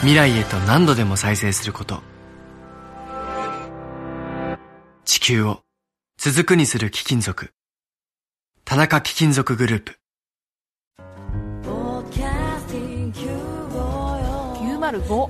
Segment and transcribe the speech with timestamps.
[0.00, 2.00] 未来へと何度でも再生すること。
[5.04, 5.60] 地球を
[6.16, 7.52] 続くにする貴金属。
[8.64, 9.98] 田中貴金属グループ。
[14.54, 15.28] 905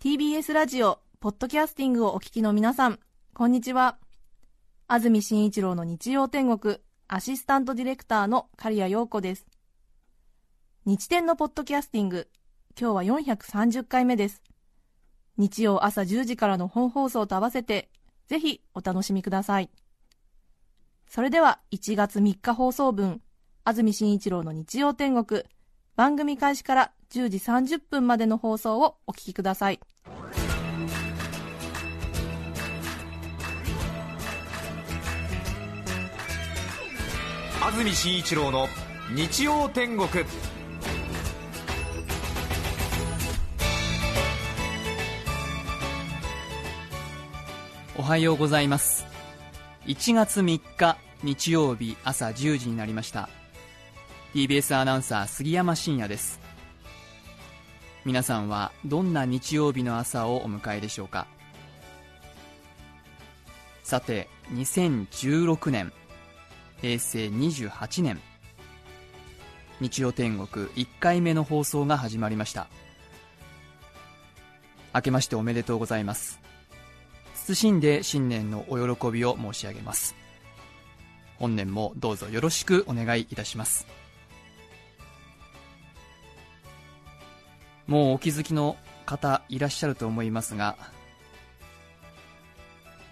[0.00, 2.98] TBS ラジオポッドキャスティングをお聞きの皆さん
[3.34, 3.98] こんにちは。
[4.88, 9.46] 安住紳一郎の日曜天国アシスタントディレクターの刈谷陽子です
[10.86, 12.28] 日天のポッドキャスティング。
[12.78, 14.42] 今日は430回目です。
[15.38, 17.88] 日曜朝10時からの本放送と合わせて
[18.26, 19.70] ぜひお楽しみください。
[21.08, 23.22] それでは1月3日放送分
[23.64, 25.44] 安住紳一郎の日曜天国
[25.96, 29.80] 番組開始から10時30分までの放送をお聞きください。
[37.62, 38.68] 安住紳一郎の
[39.14, 40.08] 日曜天国。
[47.96, 49.06] おはようございます。
[49.86, 53.28] 1月3日日曜日朝10時になりました。
[54.34, 56.40] TBS アナウンサー杉山真也です。
[58.04, 61.28] 皆さんはどんな日曜日の朝をお迎えでしょうか。
[63.84, 65.92] さて2016年。
[66.80, 68.20] 平成28年。
[69.80, 72.66] 日曜天国1回目の放送が始まりました。
[74.92, 76.43] 明けましておめでとうございます。
[77.52, 80.14] 謹んで新年のお喜びを申し上げます。
[81.38, 83.86] 本年もどうぞよろしくお願いいたします。
[87.86, 90.76] もうお気づきの方いらっしゃると思いますが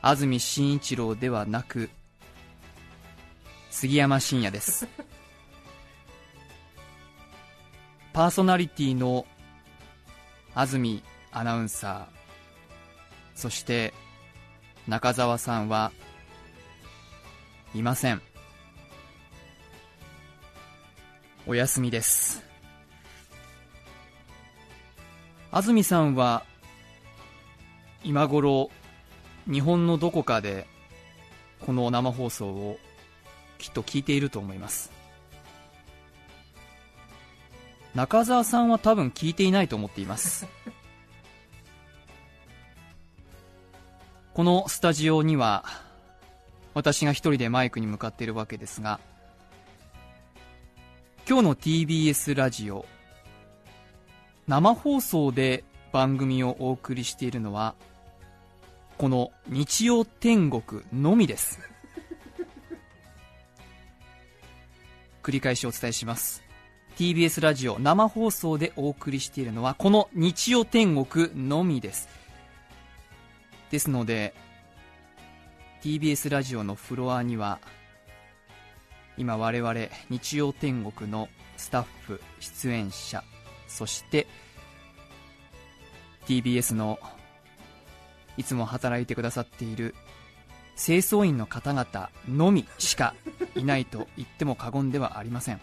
[0.00, 1.90] 安住紳一郎ではなく
[3.70, 4.88] 杉山真也です。
[8.14, 9.26] パーソナリティの
[10.54, 11.02] 安住
[11.32, 12.22] アナウンサー
[13.34, 13.92] そして
[14.88, 15.92] 中澤さんは
[17.74, 18.20] いません。
[21.46, 22.42] お休みです。
[25.52, 26.44] 安住さんは
[28.02, 28.70] 今頃
[29.50, 30.66] 日本のどこかで
[31.60, 32.78] この生放送を
[33.58, 34.90] きっと聞いていると思います。
[37.94, 40.48] 中澤さんは多分聞いていないと思っています。
[44.34, 45.62] このスタジオには
[46.72, 48.98] 私が一人でマイクに向かっているわけですが
[51.28, 52.86] 今日の TBS ラジオ
[54.48, 57.74] 生放送で番組をお送りしているのは
[58.96, 61.58] この日曜天国のみです。
[65.22, 66.42] 繰り返しお伝えします。
[66.96, 72.21] TBS ラジオ生放送でお送りしているのはこの日曜天国のみです。
[73.72, 74.34] ですので
[75.82, 77.58] TBS ラジオのフロアには
[79.16, 79.74] 今我々
[80.10, 83.24] 日曜天国のスタッフ出演者
[83.66, 84.26] そして
[86.26, 86.98] TBS の
[88.36, 89.94] いつも働いてくださっている
[90.76, 93.14] 清掃員の方々のみしか
[93.56, 95.60] いないと言っても過言ではありません。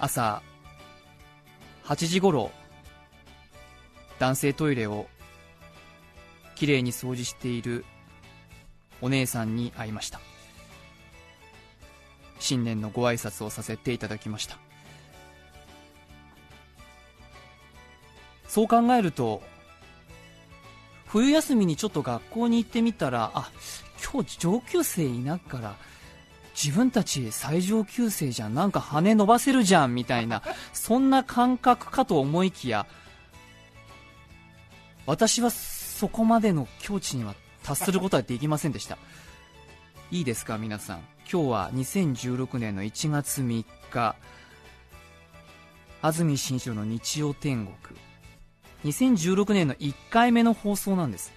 [0.00, 0.42] 朝
[1.84, 2.50] 8時ごろ
[4.20, 5.08] 男性トイレを
[6.54, 7.86] きれいに掃除している
[9.00, 10.20] お姉さんに会いました。
[12.38, 14.58] 新年のご挨拶をさせていただきました。
[18.46, 19.42] そう考えると
[21.06, 23.50] 冬休みにちょっと学校に行ってみたらあ
[24.12, 25.76] 今日上級生いなから
[26.54, 28.54] 自分たち最上級生じゃん。
[28.54, 30.42] なんか羽伸ばせるじゃんみたいな
[30.74, 32.86] そんな感覚かと思いきや
[35.10, 37.34] 私はそこまでの境地には
[37.64, 38.96] 達することはできませんでした。
[40.12, 40.98] いいですか皆さん。
[41.28, 44.14] 今日は2016年の1月3日。
[46.00, 47.98] 安住紳一郎の日曜天国。
[48.84, 51.32] 2016年の1回目の放送なんです。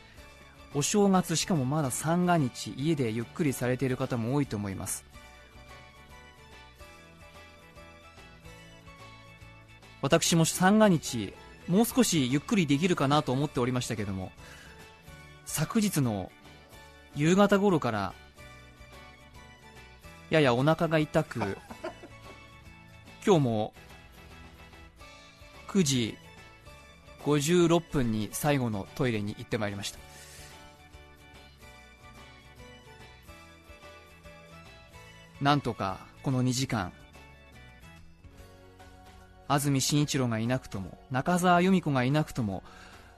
[0.76, 5.04] お正月しかもまだ三が日家でゆっくりされている方も多いと思います。
[10.04, 11.34] 私も三が日
[11.68, 14.32] もう少しゆっくりできるかなと思っておりましたけども
[15.46, 16.32] 昨日の
[17.16, 18.14] 夕方頃から
[20.30, 21.58] ややお腹が痛く
[23.26, 23.74] 今日も
[25.68, 26.18] 9時
[27.24, 30.00] 56分に最後のトイレに行ってまいりました。
[35.42, 36.94] なんとかこの2時間
[39.48, 42.64] 安住紳一郎がいなくとも中澤由美子がいなくとも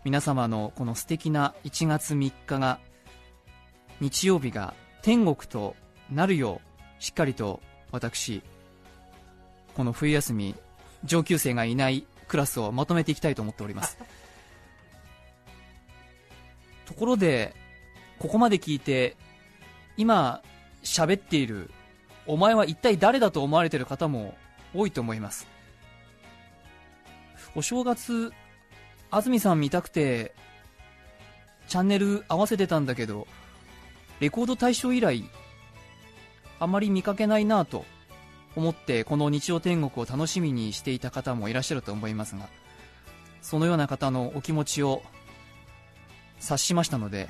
[0.04, 2.80] 皆様のこの素敵な1月3日が
[4.00, 5.76] 日曜日が天国と
[6.12, 6.62] なるよ
[7.00, 7.62] うしっかりと
[7.92, 8.44] 私
[9.76, 10.56] この冬休み
[11.04, 13.98] 上級生がいないクラスをまとめていきたいと思っております。
[16.86, 17.56] ところで
[18.20, 19.18] ここまで聞いて
[19.98, 20.42] 今
[20.84, 21.72] 喋っている
[22.28, 24.36] お前は一体誰だと思われている方も
[24.74, 25.48] 多いと思います。
[27.56, 28.34] お正月
[29.12, 30.34] 安住さん見たくて
[31.68, 33.28] チャンネル合わせてたんだけど
[34.20, 35.24] レコード大賞以来
[36.60, 37.86] あまり見かけないなと
[38.56, 42.48] 思ってこの日曜天国を楽しみにしていた方もいらっしゃると思いますが
[43.42, 45.02] そのような方のお気持ちを
[46.40, 47.28] 察しましたので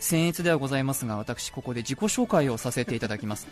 [0.00, 3.48] 僭越ではございますが私ここで自己紹介をさせていただきます。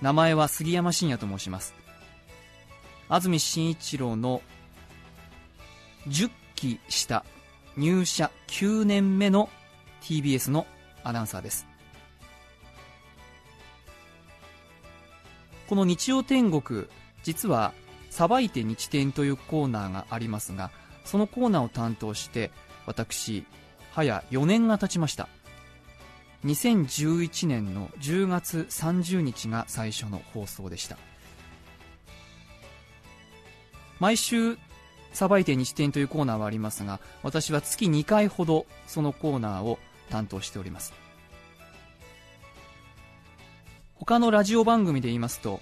[0.00, 1.74] 名前は杉山真也と申します。
[3.08, 4.42] 安住紳一郎の
[6.08, 7.24] 10期下
[7.76, 9.48] 入社9年目の
[10.02, 10.66] TBS の
[11.04, 11.66] アナウンサーです。
[15.68, 16.86] この日曜天国
[17.22, 17.72] 実は
[18.10, 20.70] さばいて日天というコーナーがありますが
[21.04, 22.50] そのコーナーを担当して
[22.86, 23.44] 私
[23.92, 25.28] 早4年が経ちました。
[26.44, 30.96] 2011年の10月30日が最初の放送でした。
[33.98, 34.56] 毎週
[35.12, 39.80] さばいて日天というコーナーはありますが私は月2回ほどそのコーナーを
[40.10, 40.92] 担当しております。
[43.96, 45.60] 他のラジオ番組で言いますと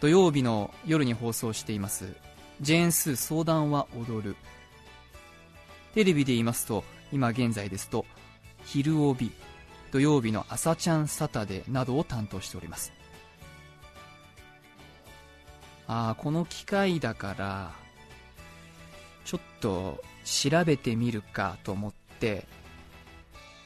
[0.00, 2.16] 土曜日の夜に放送しています
[2.60, 4.36] ジェーン・スー相談は踊る。
[5.94, 8.06] テレビで言いますと今現在ですと
[8.64, 9.30] 昼帯
[9.92, 12.92] 土曜日の朝ちゃんサタデーなどを担当しております。
[15.86, 17.72] ああこの機会だから
[19.26, 22.46] ちょっと調べてみるかと思って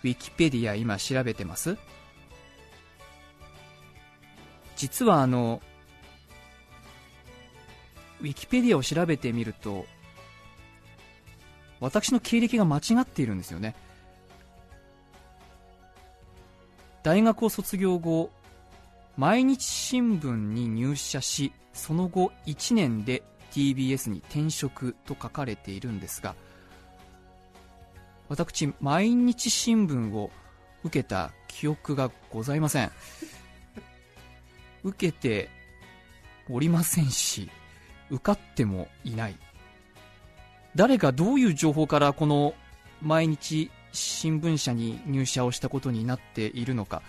[0.02, 1.76] ウィキペディア今調べてます。
[4.76, 5.62] 実はあの
[8.20, 9.86] ウィキペディアを調べてみると
[11.80, 13.74] 私の経歴が間違っているんですよね。
[17.02, 18.30] 大学を卒業後
[19.16, 26.34] 毎日新聞に入社しその後1年で TBS に転職と書かれているんですが
[28.28, 30.30] 私毎日新聞を
[30.82, 32.90] 受けた記憶がございません。
[34.82, 35.48] 受けて
[36.48, 37.50] おりませんし
[38.10, 39.36] 受かってもいない。
[40.76, 42.54] 誰がどういう情報からこの
[43.00, 47.02] 毎日新聞社に入社をしたことになっているのか。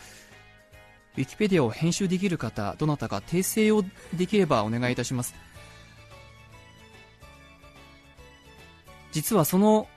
[1.18, 5.36] ウィキペディアを編集できる方どなたか訂正をできればお願いいたします。
[9.12, 9.88] 実はその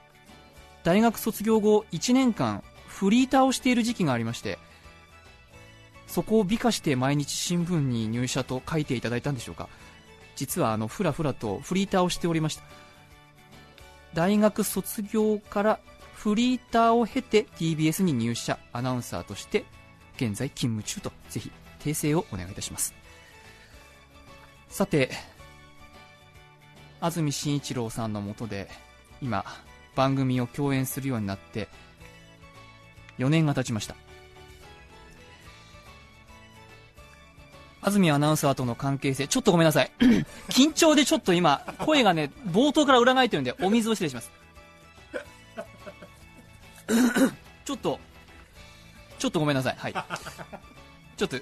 [0.83, 4.57] 大学卒業後1年間フリーターをしている時期がありまして
[6.07, 9.69] そこを美化して毎日新聞に入社と書いていただいたんでしょうか。
[10.35, 12.63] 実はあのふらふらとフリーターをしておりました。
[14.13, 15.79] 大学卒業から
[16.13, 19.65] フリーターを経て TBS に入社アナウンサーとして
[20.17, 22.93] 現在勤務中とぜひ訂正をお願いいたします。
[24.69, 25.09] さて
[26.99, 28.69] 安住紳一郎さんのもとで
[29.21, 29.43] 今
[29.95, 31.67] 番組を共演するようになって
[33.17, 33.95] 4年が経ちました。
[37.81, 39.27] 安住アナウンサーとの関係性。
[39.27, 39.91] ちょっとごめんなさい。
[40.49, 44.31] 緊張でちょっと今声がね冒頭から裏返ってるんでお水を失礼します。
[47.65, 47.99] ちょっと
[49.17, 49.75] ちょっとごめんなさい。
[49.77, 49.93] はい。
[51.17, 51.37] ちょっと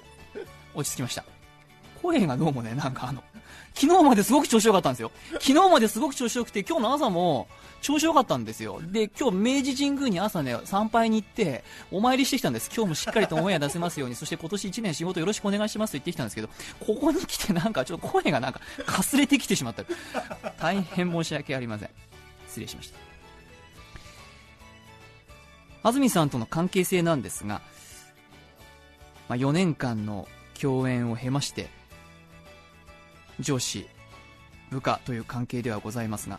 [0.74, 1.24] 落ち着きました。
[2.02, 3.22] 声がどうもねなんかあの
[3.74, 5.12] 昨日まですごく調子良かったんですよ。
[5.34, 7.46] 昨日まですごく調子良くて今日の朝も
[7.80, 8.80] 調子良かったんですよ。
[8.82, 12.68] で今日明治神宮に朝ね参拝に行ってお参りしてきたんです。
[12.74, 14.16] 今日もしっかりとオンエア出せますように。
[14.16, 16.48] そして今年1年仕事よろしくお願いしますと言ってきたんですけど
[16.80, 19.84] ここに来てなんかちょっと声がなんかかすれてきてしまった。
[20.58, 21.90] 大変申し訳ありません。
[22.48, 22.98] 失礼しました。
[25.82, 27.62] 安住さんとの関係性なんですが、
[29.28, 30.28] まあ、4年間の
[30.60, 31.70] 共演を経まして
[33.40, 33.86] 上司
[34.70, 36.38] 部下という関係ではございますが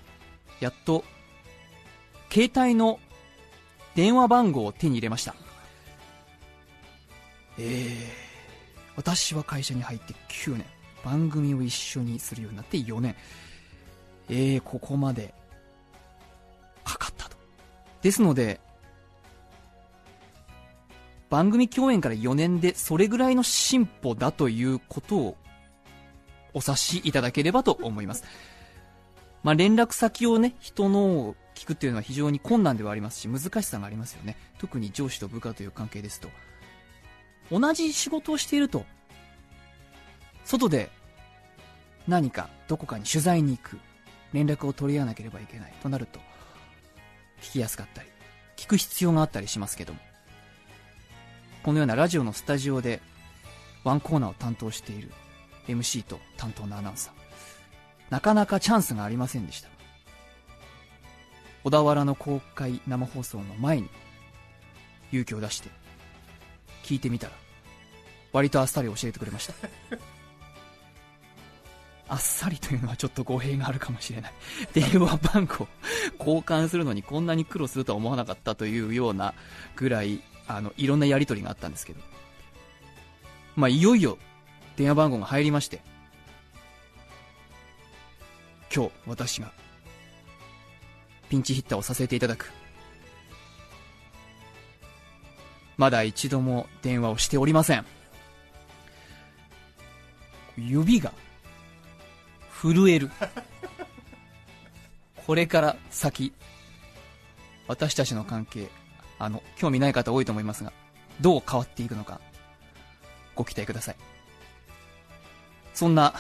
[0.59, 1.03] やっと
[2.29, 2.99] 携帯の
[3.95, 5.35] 電話番号を手に入れました。
[7.57, 8.05] えー、
[8.95, 10.65] 私は会社に入って9年。
[11.03, 13.15] 番組を一緒にするようになって4年。
[14.29, 15.33] えー、ここまで
[16.85, 17.35] かかったと。
[18.01, 18.61] ですので
[21.29, 25.37] 番組共演から4年でそれぐらいの進歩だということを
[26.53, 28.23] お察しいただければと思います。
[29.43, 34.37] まあ、連絡先をね、人のを聞くっていうのは非常に困難ではありますし、難しさがありますよね。
[34.59, 36.29] 特に上司と部下という関係ですと。
[37.51, 38.85] 同じ仕事をしていると、
[40.45, 40.89] 外で
[42.07, 43.79] 何かどこかに取材に行く、
[44.33, 46.19] 連絡を取り合わなければいけないとなると、
[47.41, 48.09] 聞きやすかったり、
[48.55, 49.99] 聞く必要があったりしますけども、
[51.63, 53.01] このようなラジオのスタジオで
[53.83, 55.11] ワンコーナーを担当している
[55.67, 57.13] MC と担当のアナウンサー。
[58.09, 59.69] なかなかチャンスがありませんでした。
[61.63, 63.89] 小田原の公開生放送の前に
[65.11, 65.69] 勇気を出して
[66.83, 67.33] 聞いてみたら
[68.33, 69.53] 割とあっさり教えてくれました。
[72.09, 74.33] あっさりというのはちょっと語弊があるかもしれない。
[74.73, 75.67] 電話番号
[76.19, 79.33] 交換するのにこんなに苦労するとは思わなかったというような
[79.75, 82.01] ぐらいあの、いろんなやりとりがあったんですけど。
[83.55, 84.17] まあ、いよいよ、
[84.81, 85.79] 電話番号が入りまして、
[88.75, 89.51] 今日、私が、
[91.29, 92.51] ピンチヒッターをさせていただく。
[95.77, 97.85] まだ一度も電話をしておりません。
[100.57, 101.13] 指が、
[102.49, 103.11] 震える。
[105.27, 106.33] これから先、
[107.67, 108.67] 私たちの関係、
[109.19, 110.73] あの、興味ない方多いと思いますが、
[111.19, 112.19] どう変わっていくのか、
[113.35, 114.20] ご期待ください。
[115.73, 116.13] そんな、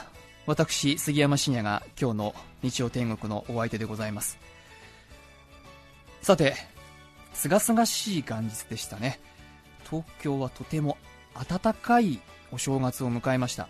[0.47, 4.37] 私、杉山真也が今日の日曜天国のお相手でございます。
[6.21, 6.55] さて、
[7.33, 9.19] すがすがしい元日でしたね。
[9.89, 10.97] 東京はとても
[11.47, 12.19] 暖かい
[12.51, 13.69] お正月を迎えました。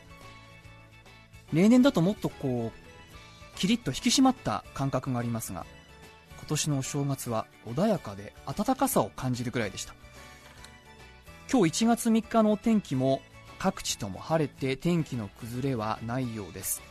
[1.53, 5.65] 例年だともっとこう、キリッと引き締まった感覚がありますが、
[6.41, 9.93] 今年のお正月は穏やかで暖かさを感じるくらいでした
[11.51, 13.21] 今日1月3日のお天気も
[13.61, 16.81] 各地とも晴れて天気の崩れはないようです。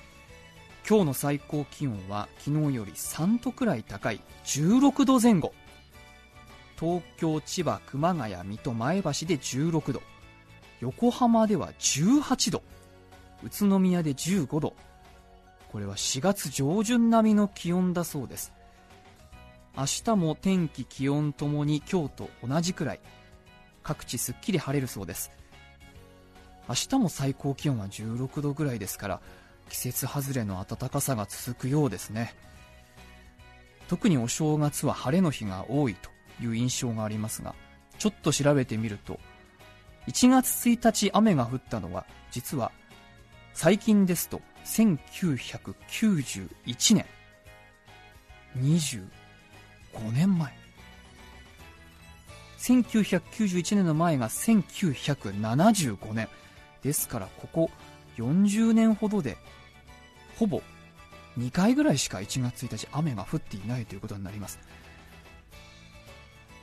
[0.89, 5.53] 今日の最高気温は昨日より3度くらい高い16度前後。
[6.79, 10.03] 東京、千葉、熊谷、水戸、前橋で16度。
[10.79, 12.63] 横浜では18度。
[13.43, 14.77] 宇都宮で15度。
[15.73, 18.53] これは4月上旬並みの気温だそうです。
[19.77, 23.01] 明日も天気気温ともに今日と同じくらい。
[23.83, 25.33] 各地すっきり晴れるそうです。
[26.71, 29.21] 明日も最高気温は16度ぐらいですから
[29.71, 32.33] 季節外れの暖かさが続くようですね。
[33.89, 36.11] 特にお正月は晴れの日が多いと
[36.41, 37.57] いう印象がありますが
[37.99, 39.19] ちょっと調べてみると
[40.07, 42.71] 1月1日雨が降ったのは実は
[43.53, 47.05] 最近ですと1991年
[48.57, 49.03] 25
[50.13, 50.53] 年前。
[52.59, 56.29] 1991年の前が1975年。
[56.83, 57.71] ですからここ
[58.17, 59.37] 40年ほどで
[60.39, 60.63] ほぼ
[61.39, 64.59] 2回ぐらいしか1月1日雨が降っていないということになります。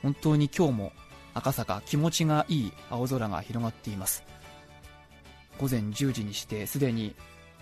[0.02, 0.92] 本当に今日も
[1.34, 4.24] 赤坂気持ちがいい青空が広がっています。
[5.58, 7.14] 午前10時にしてすでに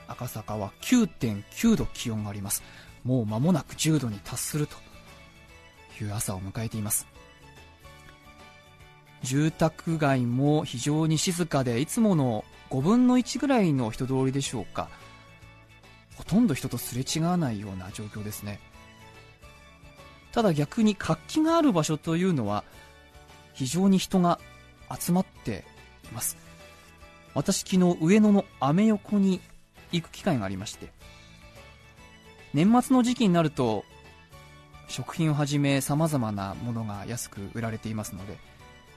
[0.09, 2.63] 赤坂は9.9度気温があります。
[3.05, 4.77] もう間もなく10度に達すると
[6.03, 7.07] いう朝を迎えています。
[9.27, 14.89] 住宅街も非常に静かでいつもの5分の1ぐらいの人通りでしょうか。
[16.17, 18.61] ほとんど人とすれ違わないような状況ですね。
[20.33, 22.65] ただ逆に活気がある場所というのは
[23.53, 24.39] 非常に人が
[24.99, 25.65] 集まって
[26.05, 26.37] います。
[27.35, 29.43] 私昨日上野のアメ横に
[29.93, 30.91] 行く機会がありまして
[32.55, 33.85] 年末の時期になると
[34.89, 38.39] 食品をはじめ様々なものが安く売られていますので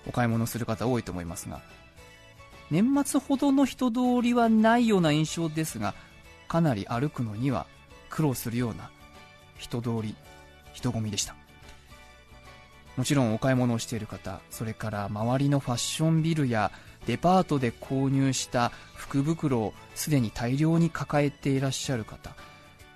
[0.10, 1.62] お買い物する方多いと思いますが
[2.70, 5.94] 年末ほどの人通りはないような印象ですが
[6.48, 7.66] かなり歩くのには
[8.10, 8.90] 苦労するような
[9.58, 10.16] 人通り
[10.74, 11.36] 人混みでした。
[13.00, 16.70] もちろんお買い物をしている方それから周りのファッションビルや
[17.06, 22.36] デパートで購入した福袋をすでに大量に抱えていらっしゃる方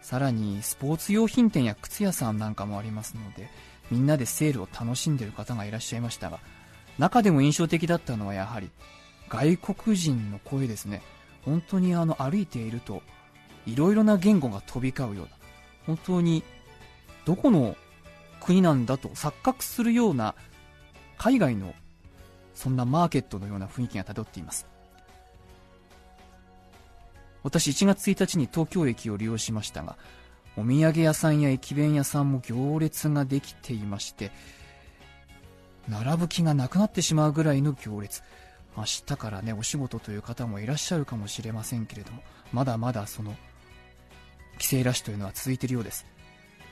[0.02, 3.50] さらにスポーツ用品店や靴屋さんなんかもありますので
[3.92, 6.40] みんなでセールを楽しんでいる方がいらっしゃいましたが
[6.98, 8.70] 中でも印象的だったのはやはり
[9.30, 11.02] 外国人の声ですね。
[11.44, 13.02] 本当にあの歩いていると
[13.66, 15.32] いろいろな言語が飛び交うような
[15.86, 16.44] 本当に
[17.26, 17.76] どこの
[18.40, 20.36] 国なんだと錯覚するような
[21.18, 21.74] 海外の
[22.54, 24.68] そんなマーケットのような雰囲気が漂っています。
[27.44, 29.98] 私1月1日に東京駅を利用しましたが
[30.56, 34.32] お土産屋さんや駅弁屋さんも行列ができていまして
[35.88, 38.24] 並ぶ気がなくなってしまうぐらいの行列。
[38.76, 43.36] 明日からねお仕事という方もいらっしゃるかもしれませんけれどもまだまだその
[44.58, 46.06] 帰省ラッシュというのは続いているようです。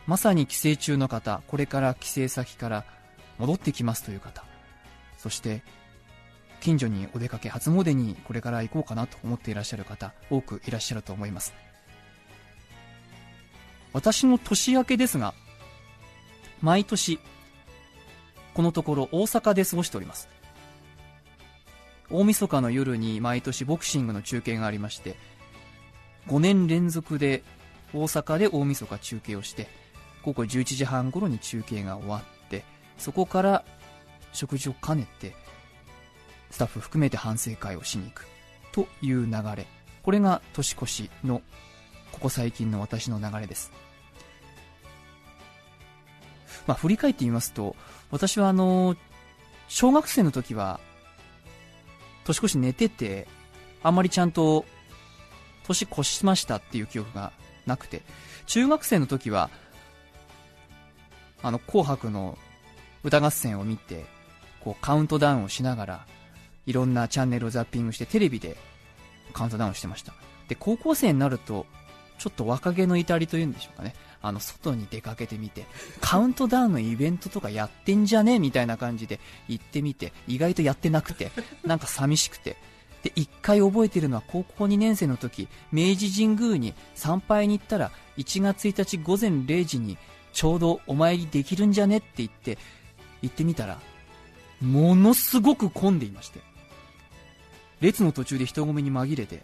[0.08, 2.86] まさに帰省中の方これから帰省先から
[3.38, 4.44] 戻ってきますという方
[5.18, 5.64] そして
[6.60, 11.54] 近所にお出かけ初詣にこれから行こうかなと思っていらっしゃる方多くいらっしゃると思います。
[13.94, 15.34] 私の年明けですが
[16.62, 17.20] 毎年
[18.54, 20.30] このところ大阪で過ごしております。
[22.10, 25.16] 大晦日の夜に毎年ボクシングの中継がありまして
[26.28, 27.42] 5年連続で
[27.94, 29.70] 大阪で大晦日中継をして
[30.24, 32.66] 午後11時半頃に中継が終わって
[32.98, 33.64] そこから
[34.34, 35.34] 食事を兼ねて
[36.50, 38.28] スタッフ含めて反省会をしに行く。
[38.72, 39.68] という流れ。
[40.04, 41.42] これが年越しの
[42.12, 43.72] ここ最近の私の流れです。
[46.68, 47.76] まあ振り返ってみますと
[48.12, 48.96] 私はあの
[49.68, 50.80] 小学生の時は
[52.26, 53.28] 年越し寝てて
[53.84, 54.66] あんまりちゃんと
[55.66, 57.32] 年越しましたっていう記憶が
[57.66, 58.02] なくて
[58.46, 59.50] 中学生の時は
[61.44, 62.38] あの紅白の
[63.04, 64.06] 歌合戦を見て
[64.64, 66.06] こうカウントダウンをしながら
[66.66, 68.56] いろんなチャンネルをザッピングしてテレビで
[69.34, 70.14] カウントダウンしてました。
[70.48, 71.66] で高校生になると
[72.20, 73.96] ちょっと若気の至りというんでしょうかね。
[74.22, 75.66] あの外に出かけてみて
[76.00, 81.32] カウントダウンのイベントとかやってんじゃねみたいな感じで行ってみて意外とやってなくて
[81.66, 82.58] なんか寂しくて。
[83.04, 89.98] で一回覚えてるのは高校2年生の時明治神宮に参拝に行ったら1月1日午前0時に
[90.34, 92.60] ちょうどお参りできるんじゃねって言って
[93.24, 93.80] 行ってみたら
[94.62, 96.52] ものすごく混んでいまして。
[97.82, 99.44] 列の途中で人混みに紛れて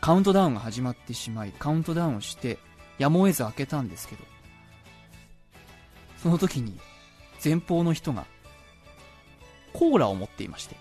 [0.00, 2.58] カウントダウンが始まってしまいカウントダウンをして
[2.98, 4.24] やむを得ず開けたんですけど。
[6.16, 6.78] その時に
[7.44, 8.26] 前方の人が
[9.72, 10.76] コーラを持っていまして。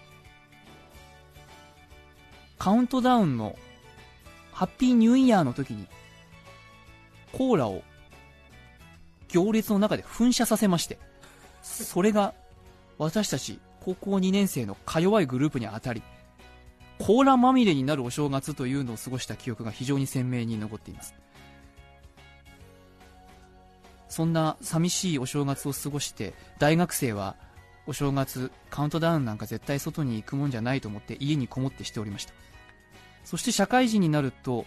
[2.58, 3.56] カウントダウンの
[4.52, 5.88] ハッピーニューイヤーの時に
[7.32, 7.84] コーラを
[9.28, 10.98] 行列の中で噴射させまして。
[11.62, 12.34] それが
[12.98, 16.02] 私たち高校2年生のか弱いグループに当たり
[17.00, 21.14] コーラまみれになるお正月というのを過ごした記憶が非常に鮮明に残っています。
[24.16, 27.36] そんな寂しいお正月を過ごして大学生は
[27.86, 32.34] お正月カウントダウンなんか絶対外に行くもんじゃないと思って家にこもってしておりました。
[33.26, 34.66] そして社会人になると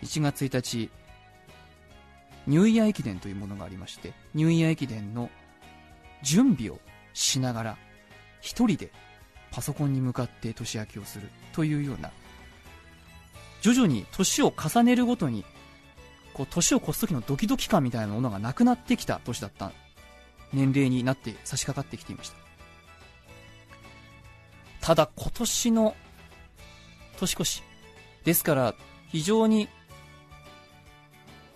[0.00, 0.90] 1月1日
[2.46, 5.28] ニューイヤー駅伝というものがありましてニューイヤー駅伝の
[6.22, 6.78] 準備を
[7.12, 7.76] しながら
[8.40, 8.90] 一人で
[9.50, 12.10] パソコンに向かって年明けをするというような
[13.60, 15.44] 徐々に年を重ねるごとに
[16.36, 19.72] こう年を越す時のドキドキ感みたいなものがなくなってきた年だった
[20.52, 22.36] 年齢になって差し掛かってきていました。
[24.82, 25.96] ただ今年の
[27.18, 27.62] 年越し
[28.24, 28.74] ですから
[29.08, 29.70] 非常に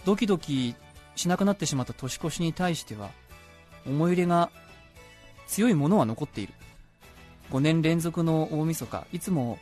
[0.07, 0.75] ドキドキ
[1.15, 3.11] しなくなってしまった年越しに対しては
[3.87, 4.51] 思い入れが
[5.47, 6.55] 強いものは残っている。
[7.51, 9.07] 5年連続の大晦日。
[9.13, 9.59] いつも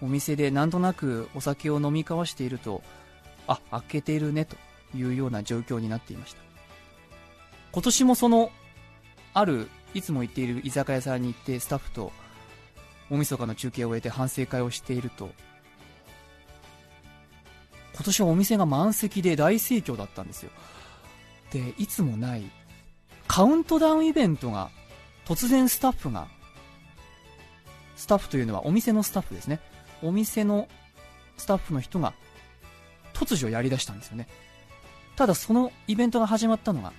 [0.00, 2.82] お店でなんとなくお酒を飲み交わしていると
[3.46, 4.56] あ開けてるねと
[4.96, 6.42] いうような状況になっていました。
[7.72, 8.50] 今年もその
[9.34, 12.12] あるいつも行っている居酒屋さんに行ってスタッフと
[13.10, 15.30] 大晦日の中継を終えて反省会をしていると
[17.94, 20.50] 今年はお店が満席で大盛況だったんですよ。
[21.52, 22.44] でいつもない
[23.26, 24.70] カウントダウンイベントが
[25.24, 26.28] 突然スタッフが
[27.96, 29.60] スタッフというのはお店のスタッフですね。
[30.02, 30.68] お店の
[31.36, 32.14] スタッフの人が
[33.20, 34.26] 突如やりだしたんですよね。
[35.16, 36.94] ただそのイベントが始まったのが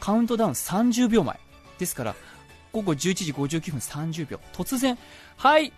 [0.00, 1.38] カウントダウン30秒前
[1.78, 2.16] ですから
[2.72, 4.98] 午後11時59分30秒突然
[5.36, 5.72] はい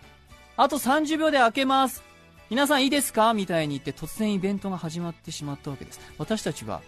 [0.57, 2.03] あと30秒で開けます。
[2.49, 3.35] 皆さんいいですか？
[3.35, 5.99] みたいに言って突然イベントが始まってしまったわけです。
[6.17, 6.81] 私たちは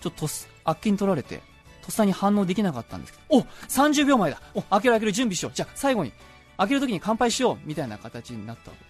[0.00, 0.26] ちょっと
[0.64, 1.40] あっけに取られて
[1.80, 4.42] とっさに反応できなかったんですけどお30秒前だ。
[4.54, 5.52] お開ける開ける準備しよう。
[5.54, 6.12] じゃあ最後に
[6.58, 7.58] 開ける時に乾杯しよう。
[7.64, 8.89] みたいな形になったわけで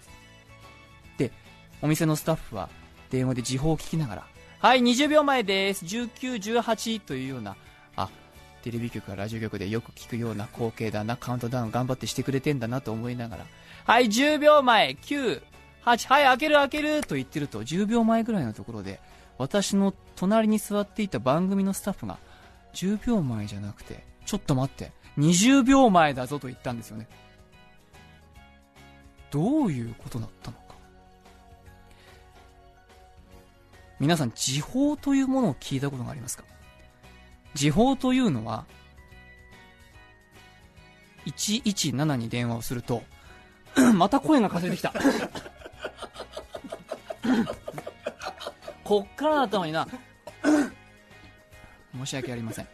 [1.81, 2.69] お店のスタッフは
[3.09, 4.25] 電話で時報を聞きながら
[4.59, 7.55] はい20秒前です1918というような
[7.95, 8.09] あ
[8.61, 13.45] テレビ局やラジオ局でよく聞くような光景だな、カウントダウン頑張ってしてくれてんだなと思いながら、
[13.85, 15.41] はい、10秒前、9、
[15.83, 18.99] 8、はい、開ける開けると言ってると、10秒前ぐらいのところで、
[19.37, 22.19] 私の隣に座っていた番組のスタッフが、
[22.73, 27.07] 10秒前じゃなくて、ちょっと待って、20秒前だぞと言ったんですよね。
[29.31, 30.70] どういうことだったのか。
[34.01, 36.43] 皆さん、時報というものを聞いたことがありますか？
[37.53, 38.65] 時報というのは、
[41.27, 43.03] 117に電話をすると、
[43.93, 44.91] また声がかせてきた。
[48.83, 49.87] こっからだったのにな。
[51.95, 52.67] 申し訳ありません。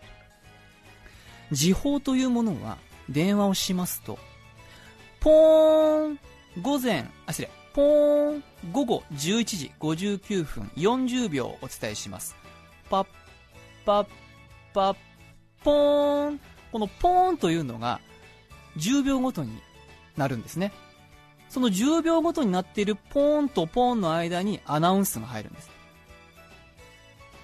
[1.51, 2.77] 時報というものは、
[3.09, 4.17] 電話をしますと、
[5.19, 6.19] ポーン
[6.61, 12.35] 午前、あ、失礼、ポーン午後11時59分40秒お伝えします。
[12.89, 13.07] パッ
[13.85, 14.07] パッ
[14.73, 14.95] パッ
[15.63, 16.39] ポーン
[16.71, 17.99] このポーンというのが
[18.77, 19.61] 10秒ごとに
[20.15, 20.71] なるんですね。
[21.49, 25.69] その10秒ごとになっているポーンとポーンの間にアナウンスが入るんです。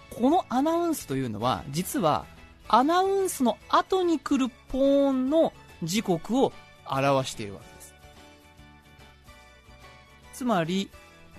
[0.09, 2.25] このアナウンスというのは、実は
[2.67, 6.53] アナウンスの後に来るポーンの時刻を
[6.85, 7.93] 表しているわけです。
[10.33, 10.89] つまり、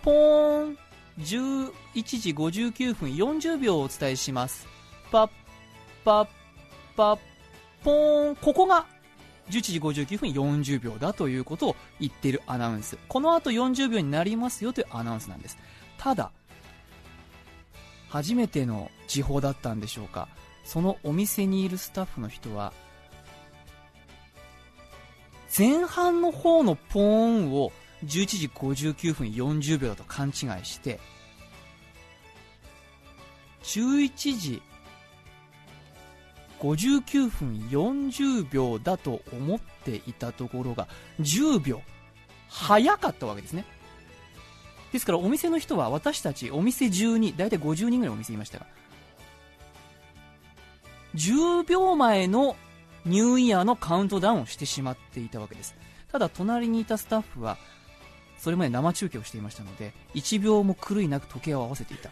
[0.05, 0.79] ポーン
[1.19, 4.69] 11時59分40秒をお伝えします。
[5.11, 5.31] パッ
[6.05, 6.29] パッ
[6.95, 7.19] パッ
[7.83, 8.37] ポーン。
[8.37, 8.85] ここが
[9.49, 12.99] 11時59分40秒だということを言っているアナウンス。
[13.09, 15.57] この後40秒になりますよというアナウンスなんです。
[15.97, 16.33] ただ、
[18.11, 20.29] 初めての時報だったんでしょうか。
[20.64, 22.75] そのお店にいるスタッフの人は、
[25.57, 27.05] 前半の方のポー
[27.49, 27.73] ンを
[28.05, 30.33] 11時59分40秒だと勘違い
[30.64, 31.01] して、
[33.62, 34.62] 11時
[36.61, 40.88] 59分40秒だと思っていたところが
[41.21, 41.83] 10秒
[42.49, 43.64] 早かったわけですね。
[44.95, 48.67] ですからお店の人は私たちお店中に大体50人ぐらいお店いましたが
[51.17, 52.55] 10秒前の
[53.05, 55.75] ニューイヤーのカウントダウンをしてしまっていたわけです
[56.12, 57.59] ただ隣にいたスタッフは
[58.38, 62.11] それまで生中継をしていましたので1秒も狂いなく時計を合わせていた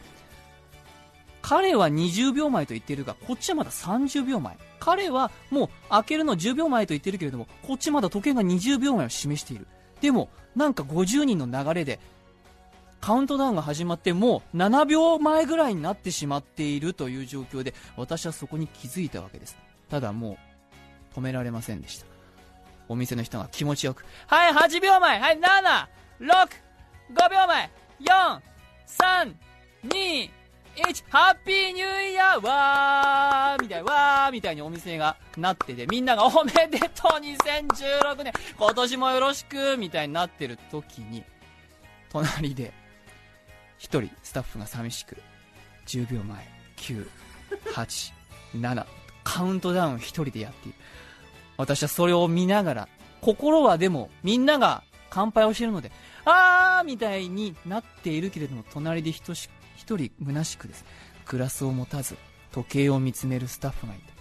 [1.42, 4.56] 彼は20秒前と言っているが、こっちはまだ30秒前。
[4.78, 9.66] 彼はもう開けるの10秒前と言っているけれども、こっちまだ時計が20秒前を示している。
[10.00, 11.98] でも、なんか50人の流れで、
[13.00, 19.56] カウントダウンが始まってもう7秒前ぐらいになってしまっているという状況で、私はそこに気づいたわけです。
[19.90, 20.38] ただも
[21.12, 22.06] う、止められませんでした。
[22.88, 25.86] お店の人が気持ちよく、はい、8秒前はい、7、
[26.22, 26.28] 6、
[27.14, 28.40] 5秒前 !4、
[28.86, 29.34] 3、
[29.88, 30.30] 2、
[30.76, 41.24] 1、ハッピーニューイヤーわーみたい、わーみたいにお店がなってて、みんながおめでとう2016年今年もよろしくみたいになってる時に、
[42.08, 42.72] 隣で、
[43.78, 45.16] 一人スタッフが寂しく、
[45.86, 47.08] 10秒前、9、
[47.74, 48.12] 8、
[48.60, 48.86] 7、
[49.24, 50.78] カウントダウン一人でやっている。
[51.56, 52.88] 私はそれを見ながら、
[53.20, 55.90] 心はでもみんなが乾杯をしているので、
[56.24, 60.84] あーみたいになっているけれども、隣で人し一人虚しくです。
[61.26, 62.16] グラスを持たず、
[62.52, 64.12] 時計を見つめるスタッフがいた。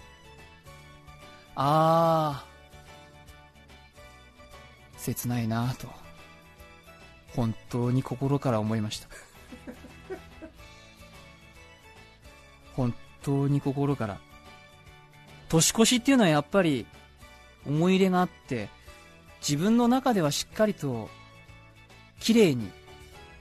[1.54, 5.88] あー、切ないなぁと、
[7.36, 9.08] 本当に心から思いました。
[12.74, 14.18] 本当に心から。
[15.48, 16.86] 年越しっていうのはやっぱり
[17.66, 18.68] 思い入れがあって、
[19.40, 21.10] 自分の中ではしっかりと
[22.22, 22.70] 綺麗に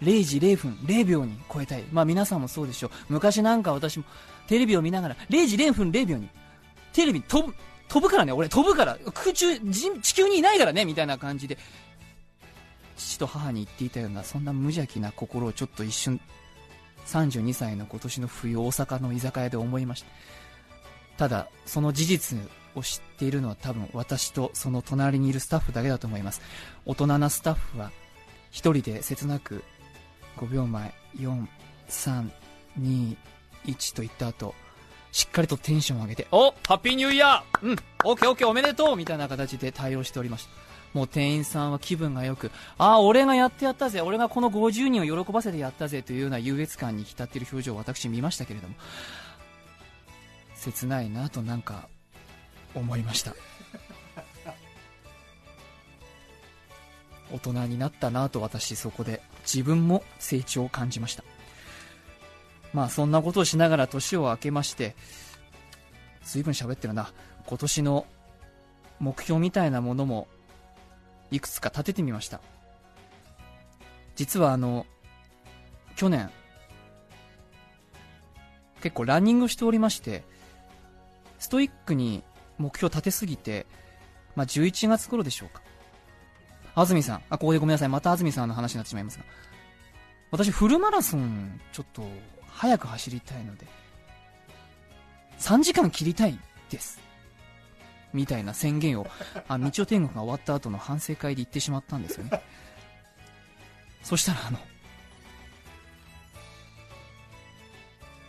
[0.01, 1.83] 0時0分0秒に超えたい。
[1.91, 2.91] まあ皆さんもそうでしょう。
[3.09, 4.05] 昔なんか私も
[4.47, 6.29] テレビを見ながら0時0分0秒に
[6.93, 7.53] テレビ飛ぶ、
[7.87, 11.57] 飛ぶからね、俺飛ぶから、空中、地球にいないからね、みたいな感じで、
[12.97, 16.19] 父と母に言っていたような、そんな無邪気な心をちょっと一瞬、
[17.05, 20.07] 32歳の今年の冬、大阪の居酒屋で思いました。
[21.17, 22.39] ただ、その事実
[22.75, 26.41] を知っているのは多分私とその隣にいるスタッフだけだと思います。
[26.85, 27.91] 大人なスタッフは、
[28.51, 29.63] 一人で切なく
[30.37, 31.47] 5秒前、4、
[31.89, 32.29] 3、
[32.79, 33.15] 2、
[33.65, 34.53] 1と言った後、
[35.11, 40.51] しっかりとテンションを上げて、おハッピーニューイヤーうんオッケーオッケーおめでとうみたいな形で対応しておりました。
[40.93, 48.75] もう店員さんは気分が良く、ああ、俺がやってやったぜ、俺がこの50人を喜ばせてやったぜというような優越感に浸っている表情を私見ましたけれども、
[50.55, 51.87] 切ないなとなんか
[52.75, 53.33] 思いました。
[57.33, 61.23] 大人になったなと私そこで自分も成長を感じました。
[62.73, 64.95] まあそんなことをしながら年を明けまして
[66.23, 67.11] 随分喋ってるな。
[67.45, 68.05] 今年の
[68.99, 70.27] 目標みたいなものも
[71.31, 72.41] いくつか立ててみました。
[74.15, 74.85] 実はあの
[75.95, 76.29] 去年
[78.81, 80.23] 結構ランニングしておりまして
[81.39, 82.23] ストイックに
[82.57, 83.65] 目標立てすぎて、
[84.35, 85.61] まあ、11月頃でしょうか。
[86.75, 87.23] 安住さん。
[87.29, 87.89] あここでごめんなさい。
[87.89, 89.25] また安住さんの話になってしまいますが。
[90.31, 92.03] 私フルマラソンちょっと
[92.49, 93.67] 早く走りたいので
[95.39, 96.99] 3時間切りたいです。
[98.13, 99.07] みたいな宣言を
[99.47, 102.41] あ道を天国が終わった後の反省会で言ってしまったんですよね。
[104.03, 104.59] そしたらあの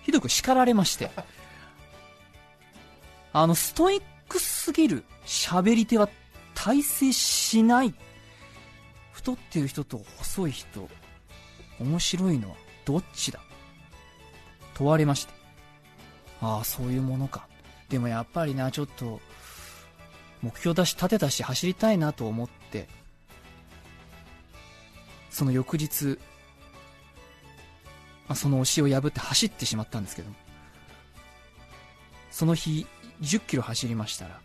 [0.02, 1.10] ひどく叱られまして。
[3.34, 6.08] あのストイックすぎる喋り手は
[6.54, 7.94] 大成しない。
[9.12, 10.88] 太ってる人と細い人
[11.78, 13.40] 面白いのはどっちだ？
[14.74, 15.32] 問われまして。
[16.40, 17.46] ああそういうものか。
[17.88, 19.20] でもやっぱりなちょっと
[20.40, 22.88] 目標だし立てたし走りたいなと思って
[25.30, 26.18] その翌日、
[28.26, 30.30] まあ、その推しを破って走ってしまったんですけど
[32.30, 32.86] その日
[33.20, 34.40] 10キロ走りましたら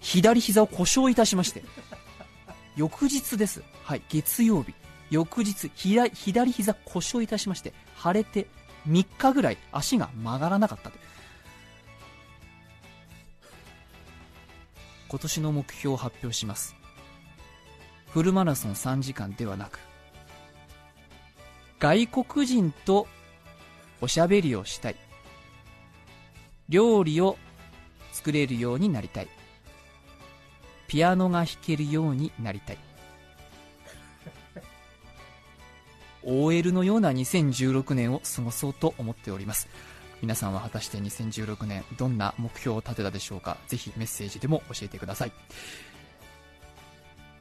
[0.00, 1.64] 左膝を故障いたしまして。
[2.76, 3.62] 翌日です。
[3.82, 4.02] はい。
[4.08, 4.74] 月曜日。
[5.10, 8.48] 翌日左左膝故障いたしまして腫れて
[8.88, 10.98] 3日ぐらい足が曲がらなかったと。
[15.08, 16.74] 今年の目標を発表します。
[18.08, 19.78] フルマラソン3時間ではなく
[21.78, 23.06] 外国人と
[24.00, 24.96] おしゃべりをしたい。
[26.68, 27.36] 料理を
[28.12, 29.28] 作れるようになりたい
[30.88, 32.78] ピアノが弾けるようになりたい。
[36.24, 39.68] OL のような2016年を過ごそうと思っております。
[40.22, 43.58] 皆さんは果たして2016年どんな目標を立てたでしょうか？
[43.68, 45.32] ぜひメッセージでも教えてください。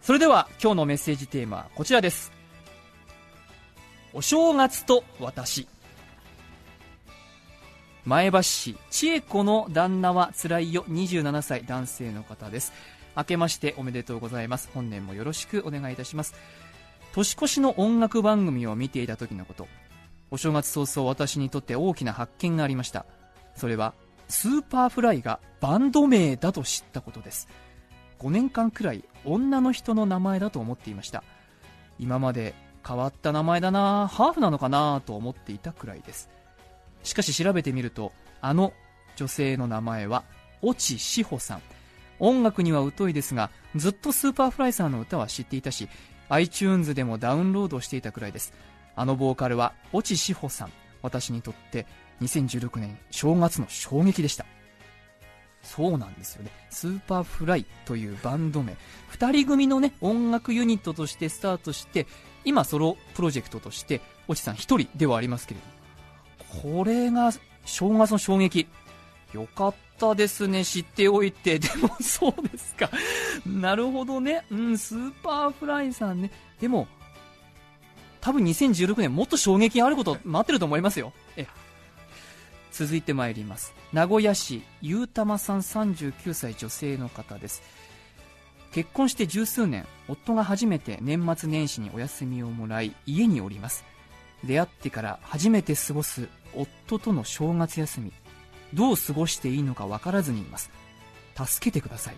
[0.01, 2.31] それでは今日のメッセージテーマはこちらです。
[4.13, 5.67] お正月と私。
[8.05, 10.85] 前橋市千恵子の旦那はつらいよ。
[10.89, 12.71] 27歳男性の方です。
[13.15, 14.69] 明けましておめでとうございます。
[14.73, 16.35] 本年もよろしくお願いいたします。
[17.13, 19.67] 年越しの音楽番組を見ていた時のこと。
[20.31, 23.05] お正月早々私にとって大きな発見がありました。
[23.55, 23.93] それは
[24.27, 27.47] Superfly がバンド名だと知ったことです。
[28.19, 31.23] 5年間くらい女の人の名前だと思っていました。
[31.99, 32.53] 今まで
[32.85, 36.29] 変わった名前だなハーフなのかなと思っていたくらいです。
[37.03, 38.73] しかし調べてみるとあの
[39.15, 40.23] 女性の名前は
[40.63, 41.61] 越智志保さん。
[42.19, 45.89] 音楽には疎いですがずっと Superfly さんの歌は知っていたし
[46.29, 48.53] iTunes でもダウンロードしていたくらいです。
[48.95, 50.71] あのボーカルは越智志保さん。
[51.01, 51.85] 私にとって
[52.21, 54.45] 2016年正月の衝撃でした。
[55.61, 56.51] そうなんですよね。
[56.69, 58.75] Superfly というバンド名。
[59.11, 62.07] 2人組のね音楽ユニットとしてスタートして
[62.43, 66.77] 今ソロプロジェクトとして越智さん1人ではありますけれども。
[66.77, 67.31] これが
[67.65, 68.67] 正月の衝撃。
[69.33, 71.57] よかったですね、知っておいて。
[71.59, 72.89] でも、そうですか。
[73.45, 74.45] なるほどね。
[74.49, 76.31] うん、 Superfly さんね。
[76.59, 76.87] でも、
[78.21, 81.13] 多分2016年もっと衝撃あること待ってると思いますよ。
[81.37, 81.45] え
[82.71, 83.73] 続いて参ります。
[83.93, 87.61] 名古屋市、ゆうたまさん39歳女性の方です。
[88.73, 93.85] 結婚して十数年、夫が初めて年末年始にお休みをもらい、家におります。
[94.43, 98.11] 出会ってから初めて過ごす夫との正月休み。
[98.75, 100.69] どう過ごしていいのか分からずにいます。
[101.35, 102.15] 助けてください。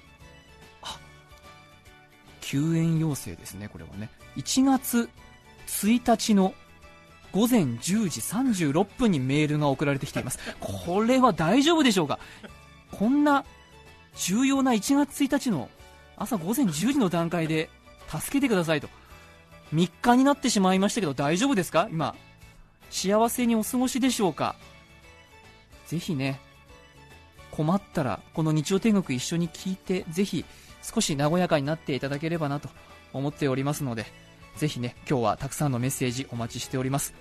[0.82, 1.00] あ
[2.42, 4.10] 救援要請ですねこれはね。
[4.36, 5.10] 1月
[5.68, 6.54] 1日の
[7.32, 10.40] 午前10時36分にメールが送られてきています。
[10.60, 12.20] これは大丈夫でしょうか？
[12.92, 13.46] こんな
[14.16, 15.70] 重要な1月1日の
[16.16, 17.70] 朝午前10時の段階で
[18.10, 18.90] 助けてくださいと。
[19.74, 21.88] 3日になってしまいましたけど大丈夫ですか？
[21.92, 22.16] 今
[22.90, 24.56] 幸せにお過ごしでしょうか？
[25.88, 26.40] ぜひね
[27.58, 30.46] 困ったらこの日曜天国一緒に聞いてぜひ
[30.84, 32.70] 少し和やかになっていただければなと
[33.14, 34.06] 思っておりますので
[34.58, 37.16] ぜひね今日はたくさんのメッセージお待ちしております。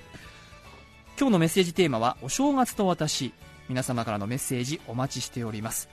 [1.18, 3.32] 今日のメッセージテーマはお正月と私
[3.70, 5.88] 皆様からのメッセージお待ちしております。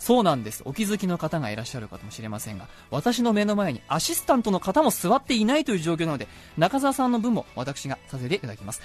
[0.00, 0.62] そうなんです。
[0.64, 6.26] お気づきの方がいらっしゃるかもしれませんが私の目の前にアシスタントの方も座っていないという状況なので
[6.58, 8.82] 中澤さんの分も私がさせていただきます。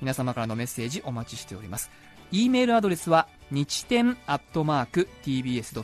[0.00, 1.90] 皆様からのメッセージお待ちしております。
[2.32, 5.82] E メールアドレスは日天アットマーク tbs.co.jp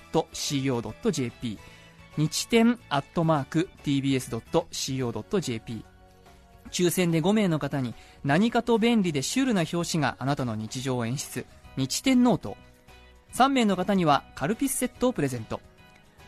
[2.17, 5.85] 日天アットマーク tbs.co.jp
[6.71, 11.47] 抽選で5名の方に何かと便利でシュールな表紙があなたの日常を演出。
[11.77, 12.57] 日天ノート。
[13.33, 15.61] 3名の方にはカルピスセットをプレゼント。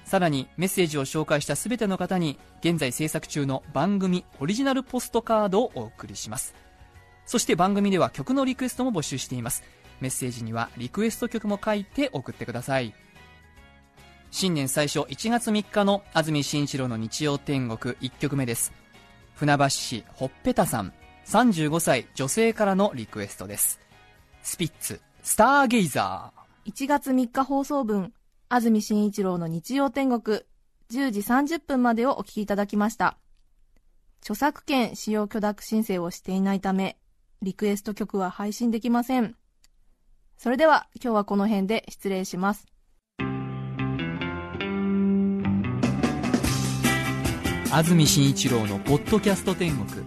[0.04, 6.54] さらにメッセージを紹介した全ての方に現在制作中の番組オリジナルポストカードをお送りします。
[7.26, 9.62] そして番組では曲のリクエストも募集しています。
[10.00, 12.94] メッセージにはリクエスト曲も書いて送ってください。
[14.30, 18.72] 新年最初1月3日の安住紳一郎の日曜天国1曲目です。
[19.34, 20.92] 船橋市ほっぺたさん
[21.26, 23.80] 35歳女性からのリクエストです。
[24.42, 26.70] スピッツスターゲイザー。
[26.72, 28.12] 1月3日放送分
[28.48, 30.40] 安住紳一郎の日曜天国
[30.90, 33.18] 10時30分までをお聞きいただきました。
[34.20, 36.98] 著作権使用許諾申請をしていないため
[37.40, 39.36] リクエスト曲は配信できません。
[40.38, 42.64] それでは今日はこの辺で失礼します。
[47.72, 50.06] 安住紳一郎の「ポッドキャスト天国」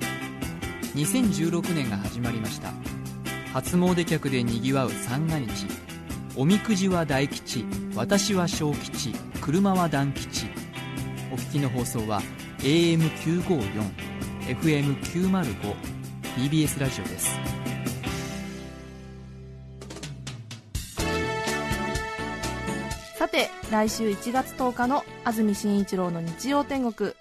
[0.96, 2.72] 2016年が始まりました。
[3.54, 5.68] 初詣客でにぎわう三が日。
[6.38, 7.66] おみくじは大吉。
[7.94, 9.14] 私は小吉。
[9.42, 10.46] 車は団吉。
[11.30, 12.22] お聞きの放送は
[12.60, 13.92] AM954
[14.48, 15.76] FM905
[16.38, 17.61] TBS ラジオです。
[23.72, 27.14] 来週1月10日の安住紳一郎の日曜天国。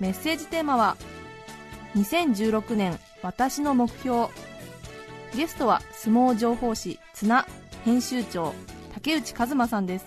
[0.00, 0.98] メッセージテーマは
[1.96, 4.26] 2016年私の目標。
[5.34, 7.46] ゲストは相撲情報誌綱
[7.86, 8.52] 編集長
[8.92, 10.06] 竹内和馬さんです。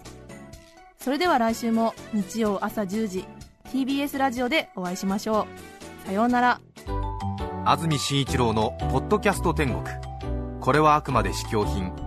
[0.99, 3.25] それでは来週も日曜朝10時
[3.71, 5.47] TBS ラジオでお会いしましょ
[6.03, 6.05] う。
[6.05, 6.61] さようなら。
[7.65, 9.83] 安住紳一郎の「ポッドキャスト天国」
[10.61, 11.91] これはあくまで試供品。